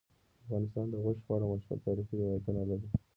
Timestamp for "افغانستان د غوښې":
0.43-1.21